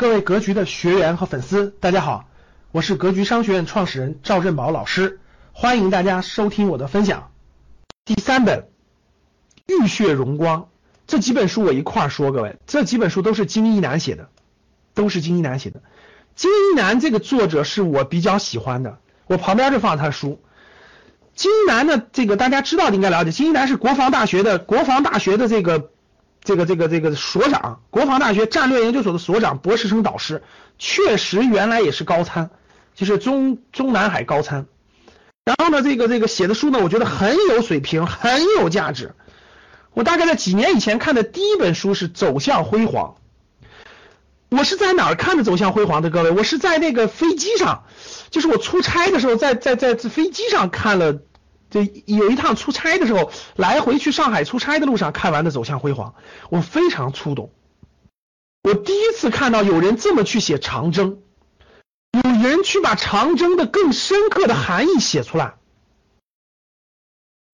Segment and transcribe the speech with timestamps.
[0.00, 2.24] 各位格局的学员和粉丝，大家好，
[2.72, 5.20] 我是格局商学院创始人赵振宝老师，
[5.52, 7.30] 欢迎大家收听我的分享。
[8.06, 8.68] 第三本
[9.84, 10.62] 《浴血荣光》
[11.06, 14.30] 这几本书我一块儿说，各位，这几本书都是金一南写的，
[14.94, 15.82] 都是金一南写的。
[16.34, 20.40] 金一南这个作者是我比较喜欢的，我旁边就放他的书。
[21.34, 25.89] 金一南呢，这个大家知道的应该了解，金一南是国防大学的国防大学的这个。
[26.42, 30.42] 这个这个这个所长，国防大学战略研究所的所长，博士生导师，
[30.78, 32.50] 确实原来也是高参，
[32.94, 34.66] 就是中中南海高参。
[35.44, 39.14] 然后呢，这个这个写的书呢，我觉得很有水平，很有价值。
[39.92, 43.16] 我大概在几年以前看的第一本书是《走向辉煌》。
[44.56, 46.10] 我是在哪儿看的《走向辉煌》的？
[46.10, 47.84] 各位，我是在那个飞机上，
[48.30, 51.20] 就是我出差的时候，在在在飞机上看了。
[51.70, 56.10] 这有一趟出差的时候，来回去上海出差的路上看完的《走向辉煌》，
[56.50, 57.52] 我非常触动。
[58.64, 61.18] 我第一次看到有人这么去写长征，
[62.12, 65.54] 有人去把长征的更深刻的含义写出来，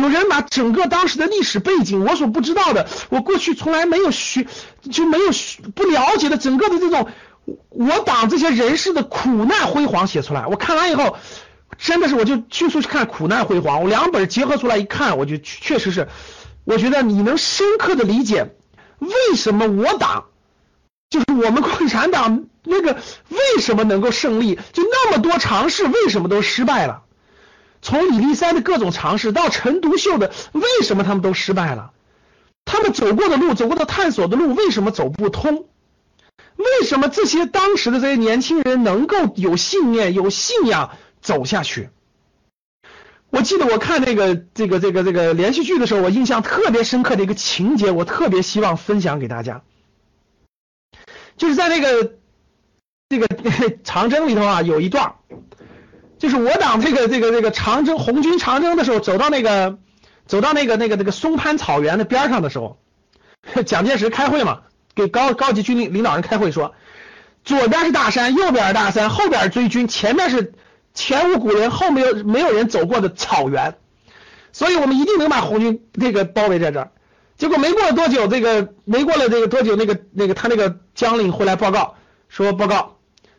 [0.00, 4.46] 有人把整个当时的历史背景，我所不知道的，我过去从来没有学
[4.90, 5.26] 就没有
[5.74, 7.08] 不了解的整个的这种
[7.68, 10.46] 我党这些人士的苦难辉煌写出来。
[10.46, 11.18] 我看完以后。
[11.78, 16.08] 真的是，我就迅速去看《苦难辉煌》，我两本结合出来一看，我就确实是，
[16.64, 18.54] 我觉得你能深刻的理解
[18.98, 20.26] 为什么我党
[21.08, 27.02] 就是我们共产党那个为什么能够胜利，就那么多尝试为什么都失败了，
[27.80, 31.92] 从李立三的各种尝试到陈独秀的为什么他们都失败了，
[32.64, 35.66] 他们走过的路，走过的探索的路为什么走不通，
[36.56, 40.90] 为什么这些当时的这些年轻人能够有信念、有信仰？
[41.20, 41.90] 走下去。
[43.30, 49.60] 我记得我看那个这个这个这个连续剧的时候，我印象特别深刻的一个情节，我特别希望分享给大家。
[51.36, 52.14] 就是在那个
[53.10, 53.28] 这个
[53.84, 55.16] 长征里头啊，有一段，
[56.18, 59.78] 就是我党这个这个这个长征红军长征的时候，走到那个
[60.26, 62.78] 走到那个那个那个松潘草原的边上的时候，
[63.66, 64.62] 蒋介石开会嘛，
[64.94, 66.74] 给高高级军领领导人开会说，
[67.44, 70.54] 左边是大山，右边是大山，后边是追军，前面是。
[70.98, 73.78] 前无古人后没有没有人走过的草原，
[74.52, 76.90] 所以我们一定能把红军这个包围在这儿。
[77.36, 81.94] 结果没过了多久，这个没过了这个多久，那个那个他那个将领回来报告
[82.28, 82.96] 说，报告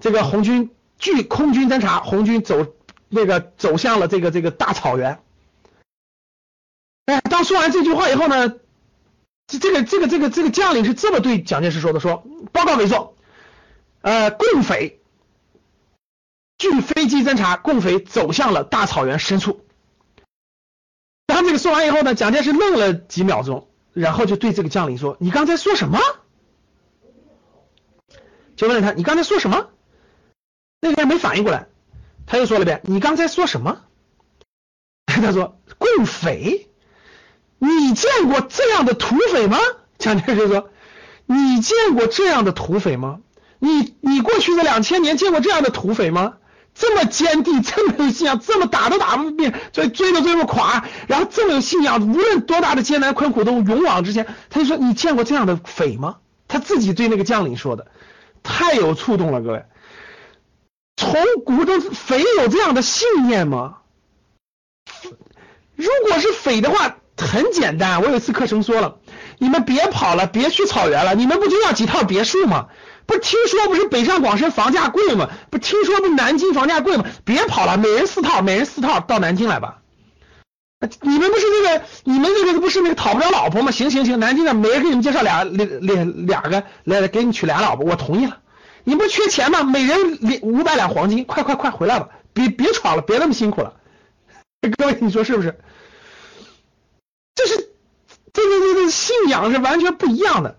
[0.00, 2.68] 这个红军据空军侦察，红军走
[3.10, 5.20] 那个走向了这个这个大草原。
[7.04, 8.54] 哎，当说完这句话以后呢，
[9.46, 13.14] 这这个这个这个这个将领是这么对蒋介石说的，说报告没错，
[14.00, 15.00] 呃，共匪。
[16.62, 19.66] 据飞机侦察，共匪走向了大草原深处。
[21.26, 25.98] 然后这个说完以后呢，蒋介石愣了几秒钟，然后就对这个将领说：“你刚才说什么？”
[28.54, 29.70] 就问他：“你刚才说什么？”
[30.80, 31.66] 那个人没反应过来，
[32.26, 33.80] 他又说了遍：“你刚才说什么？”
[35.06, 36.68] 他说：“共匪，
[37.58, 39.58] 你见过这样的土匪吗？”
[39.98, 40.70] 蒋介石说
[41.26, 43.18] ：“你见过这样的土匪吗？
[43.58, 46.34] 你你过去这两千年见过这样的土匪吗？”
[46.74, 54.26] 这么坚定，这么有信仰，这么打都打不灭，追追都追不垮，然后这么有信仰，无论多大的艰难困苦都勇往直前。
[54.50, 56.16] 他就说：“你见过这样的匪吗？”
[56.48, 57.86] 他自己对那个将领说的，
[58.42, 59.64] 太有触动了，各位。
[60.96, 63.78] 从古中匪有这样的信念吗？
[65.76, 68.02] 如果是匪的话，很简单。
[68.02, 68.98] 我有一次课程说了，
[69.38, 72.68] 你们别跑了，别去草原了，你们不就要几套别墅吗？
[73.06, 75.28] 不听说不是北上广深房价贵吗？
[75.50, 77.04] 不听说不南京房价贵吗？
[77.24, 79.78] 别跑了，每人四套，每人四套到南京来吧。
[81.00, 83.70] 你们不是这个，你们这个不是那个讨不了老婆吗？
[83.70, 88.38] 行行行，南京的每人给你们介绍俩俩俩个来来给你娶俩老婆，我同意了。
[88.84, 89.62] 你不缺钱吗？
[89.62, 93.74] 每人两五百两黄金，快快快回来吧，别别闯了，别那么辛苦了。
[94.76, 95.58] 各位你说是不是？
[97.34, 97.56] 这是
[98.32, 100.56] 这个这个信仰是完全不一样的，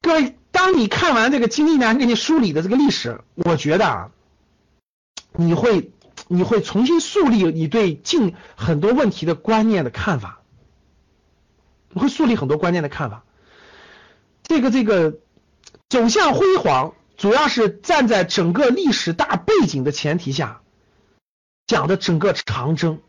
[0.00, 0.36] 各位。
[0.54, 4.10] 当你看完这个金一南给你梳理的这个历史，我觉得啊，
[5.32, 5.90] 你会
[6.28, 10.40] 你会重新树立你对近很多问题的观念的看法，
[11.90, 13.24] 你会树立很多观念的看法。
[14.44, 15.18] 这个这个
[15.88, 20.60] 走向辉煌，主要是站在整个历史大背景的前提下
[21.66, 23.00] 讲的整个长征。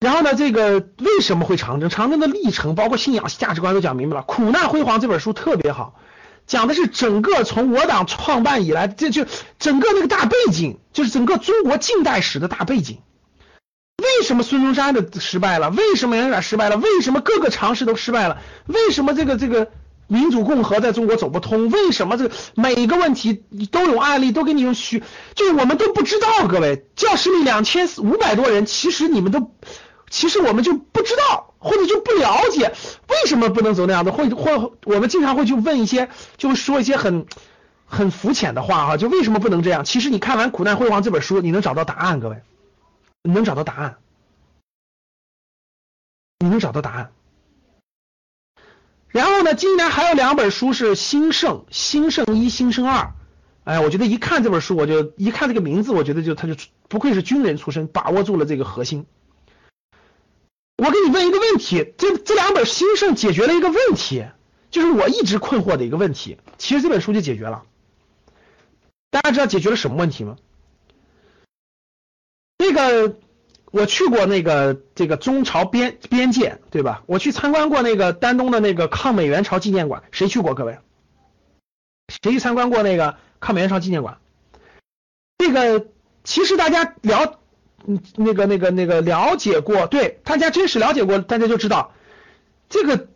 [0.00, 1.90] 然后呢，这个为什么会长征？
[1.90, 4.22] 长征的历程，包括信仰、价值观都讲明白了。
[4.22, 5.94] 苦难辉煌这本书特别好，
[6.46, 9.26] 讲的是整个从我党创办以来，这就
[9.58, 12.98] 整个那个大背景，就是整个中国近代史的大背景。
[14.00, 15.70] 为什么孙中山的失败了？
[15.70, 16.76] 为什么杨元失败了？
[16.76, 18.38] 为什么各个尝试都失败了？
[18.66, 19.72] 为什么这个这个
[20.06, 21.68] 民主共和在中国走不通？
[21.70, 23.42] 为什么这个每个问题
[23.72, 25.02] 都有案例，都给你用虚，
[25.34, 26.46] 就是我们都不知道。
[26.46, 29.52] 各位，教室里两千五百多人，其实你们都，
[30.10, 32.72] 其实我们就不知道，或者就不了解
[33.08, 37.26] 为什么不能走那样的，或或我们经常会去问一些，就说一些很
[37.84, 39.84] 很肤浅的话哈，就为什么不能这样？
[39.84, 42.42] 其实你看完《苦难辉煌》这本书，你能找到答案，各位，
[43.22, 43.96] 你能找到答案，
[46.38, 47.10] 你能找到答案。
[49.08, 53.04] 然后呢，今年还有两本书是《兴盛》《兴盛一》《兴盛二》。
[53.64, 56.54] 哎，我觉得一看这本书，我就一看这个名字，我觉得就他就
[56.88, 59.06] 不愧是军人出身，把握住了这个核心。
[60.78, 64.24] 我给你问一个问题，这这两本《兴盛》解决了一个问题，
[64.70, 66.38] 就是我一直困惑的一个问题。
[66.56, 67.64] 其实这本书就解决了。
[69.10, 70.36] 大家知道解决了什么问题吗？
[72.56, 73.18] 那个。
[73.70, 77.02] 我去过那个这个中朝边边界，对吧？
[77.04, 80.54] 我去参观过那个丹东的那个抗美援朝纪念馆，谁去过？
[80.54, 80.78] 各位，
[82.22, 84.20] 谁去参观过那个抗美援朝纪念馆？
[85.36, 85.86] 这个
[86.24, 87.37] 其实大家了，
[87.86, 91.92] 嗯，那个那个那个了解过，对，大家真实了解过，大家就知道，
[92.68, 93.08] 这个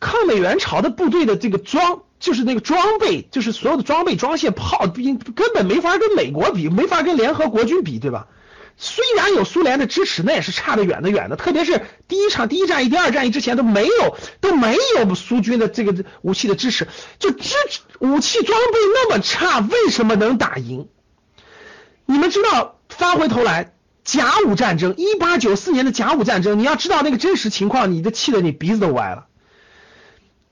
[0.00, 8.28] 抗美援朝的部队的这个装，就是那个装备，就是所有的装备、装卸、炮兵，根本没法跟美国比，没法跟联合国军比，对吧？
[8.78, 11.36] 虽然有苏联的支持，那也是差得远的远的。
[11.36, 16.86] 特别是第一场第一战役、第二战役之前都没有都没有苏军的这个武器的支持，
[17.18, 17.54] 就支
[18.00, 20.88] 武器装备那么差，为什么能打赢？
[22.04, 23.72] 你们知道，翻回头来，
[24.06, 29.26] 甲午战争，一八九四年的甲午战争，你要知道那个真实情况，你都气得你鼻子都歪了。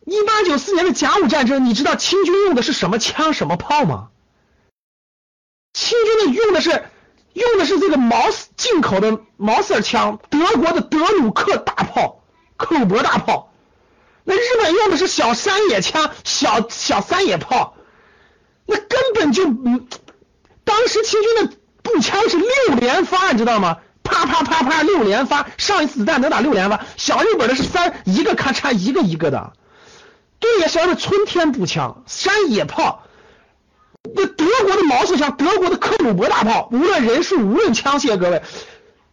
[0.05, 4.09] 一八九四年的甲午战争，你知道清军用的是什么枪、什么炮吗？
[5.73, 6.85] 清军的用的是。
[7.35, 12.23] 用的是这个毛进口的毛瑟枪，德国的德鲁克大炮，
[12.57, 13.53] 克虏伯大炮。
[14.23, 17.77] 那日本用的是小山野枪，小小山野炮。
[18.67, 19.89] 那根本就嗯，
[20.63, 21.57] 当时清军的
[22.05, 23.79] 枪是六连发，你知道吗？
[24.03, 26.85] 啪啪啪啪六连发，上一次子弹能打六连发。
[26.99, 29.55] 小日本的是三一个咔嚓一个一个的。
[30.39, 33.03] 对呀，小日本春天步枪，山野炮。
[34.15, 38.43] 那德国的毛瑟枪，德国的克虏伯大炮，无论人数，无论枪械，各位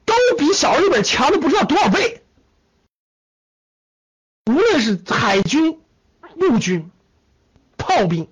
[0.05, 2.21] 都比小日本强的不知道多少倍。
[4.47, 5.79] 无论是海军、
[6.35, 6.91] 陆军、
[7.77, 8.27] 炮兵，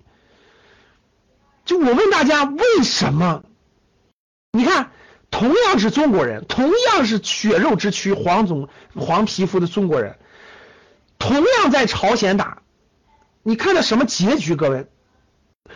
[1.63, 3.43] 就我问大家，为什么？
[4.51, 4.91] 你看，
[5.29, 10.17] 同样是中国人，同样是血肉之躯、黄种、黄皮肤的中国人，
[11.19, 12.63] 同样在朝鲜打，
[13.43, 14.55] 你看到什么结局？
[14.55, 14.87] 各位？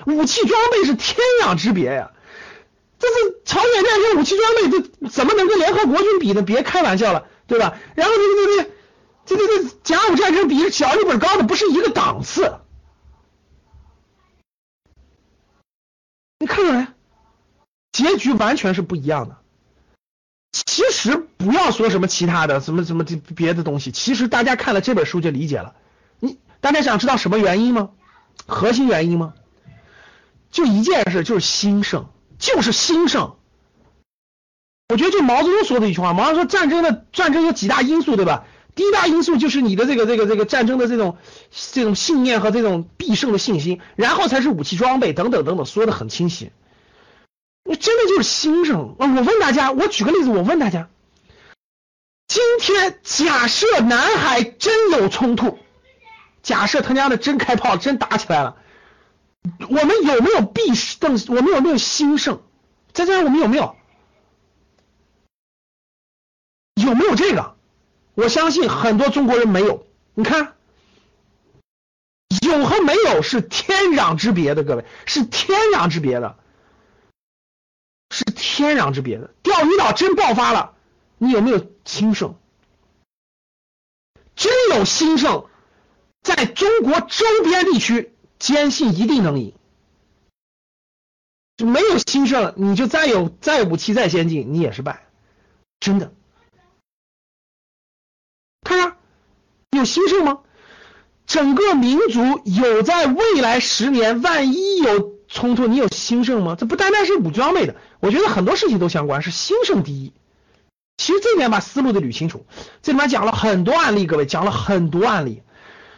[0.07, 2.11] 武器装备是天壤之别呀！
[2.97, 6.41] 这是朝鲜战争武器装备，这怎么能跟联合国军比呢？
[6.41, 7.77] 别开玩笑了，对吧？
[7.93, 8.63] 然后这个
[9.25, 12.55] 这个这这这甲午战争比小日本高的不是一个档次。
[16.39, 16.87] 你看到没？
[17.93, 19.37] 结局完全是不一样的。
[20.51, 25.73] 其实不要说什么其他的，什么什么这别的东西，其实大家看了这本书就理解了。
[26.19, 27.91] 你大家想知道什么原因吗？
[28.45, 29.33] 核心原因吗？
[30.51, 32.07] 就一件事，就是兴盛，
[32.37, 33.35] 就是兴盛。
[34.89, 38.45] 我觉得就毛泽东说的一句话，毛泽东说战争的战争有几大因素，对吧？
[38.75, 41.17] 第一大因素就是你的这个这个这个战争的这种
[41.71, 46.51] 这种信念和这种必胜的信心，然后才是武器装备等等等等，说的很清晰。
[47.65, 49.07] 你真的就是兴盛啊！
[49.07, 50.89] 我问大家，我举个例子，我问大家，
[52.27, 55.59] 今天假设南海真有冲突，
[56.41, 58.57] 假设他娘的真开炮，真打起来了。
[59.59, 61.13] 我们有没有必胜？
[61.29, 62.41] 我们有没有兴盛？
[62.91, 63.75] 在这，我们有没有？
[66.75, 67.55] 有没有这个？
[68.15, 69.85] 我相信很多中国人没有。
[70.15, 70.53] 你看，
[72.41, 76.37] 有和没有是天壤之别的，各位是天壤之别的，
[78.63, 79.33] 天壤之别的。
[79.43, 80.75] 钓鱼岛真爆发了，
[81.17, 82.35] 你有没有兴盛？
[84.35, 85.47] 真有兴盛，
[86.21, 88.09] 在中国周边地区。
[88.39, 89.53] 坚信一定能赢，
[91.55, 95.07] 就没有兴盛，你就再有再武器再先进，你也是败，
[95.79, 96.11] 真的。
[98.63, 98.97] 看呀，
[99.71, 100.41] 有兴盛吗？
[101.25, 106.55] 整个民族有在未来十年，万一有冲突，你有兴盛吗？
[106.57, 110.13] 这不单单是武装备的，我觉得很多事情都相关，是兴盛第一。
[110.97, 112.45] 其实这点把思路得捋清楚，
[112.83, 115.41] 这里面讲了很多案例，各位讲了很多案例。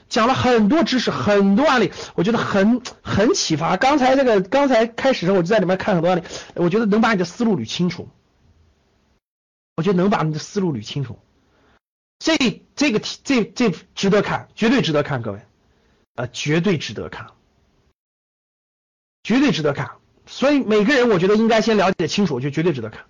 [0.08, 3.76] 讲了很多知识，很多案例，我觉得很很启发。
[3.76, 6.24] 刚才这个刚才开始的时候，我就在里面看很多案例，
[6.54, 8.08] 我觉得能把你的思路捋清楚。
[9.76, 11.18] 我觉得能把你的思路捋清楚。
[12.20, 12.38] 这
[12.76, 15.40] 这个题这这值得看，绝对值得看，各位。
[16.14, 17.32] 呃，绝对值得看，
[19.26, 19.90] 绝对值得看。
[20.28, 23.06] 所以每个人我觉得应该先了解清楚，就绝对值得看。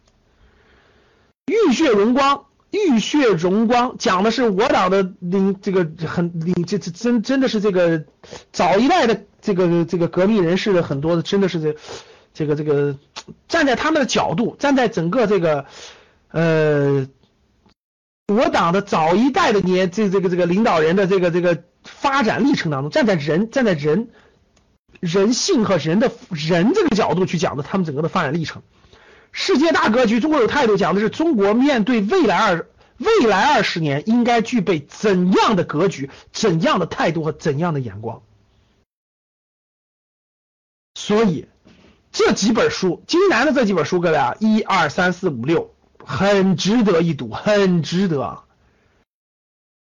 [1.46, 8.06] 浴血荣光，浴血荣光讲的是我党的领这个很领这这真真的是这个
[8.52, 11.76] 早一代的这个这个革命人士的很多的真的是这
[12.34, 12.98] 这个这个
[13.48, 15.66] 站在他们的角度，站在整个这个
[16.32, 17.08] 呃
[18.28, 24.10] 我党的早一代的年这这个这个领导人的这个这个发展历程当中，站在人站在人。
[25.00, 28.64] 人性和人的人这个角度去讲的，他们整个的发展历程，
[29.32, 38.22] 世界大格局，中国有态度，讲的是中国面对未来二未来二十年应该具备怎样的格局、怎样的态度和怎样的眼光。
[40.94, 41.48] 所以
[42.14, 45.76] 这几本书，金南的这几本书，各位啊，一二三四五六，
[46.06, 48.44] 很值得一读，很值得。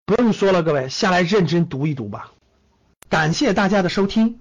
[0.05, 2.33] 不用说了，各位下来认真读一读吧。
[3.09, 4.41] 感谢大家的收听。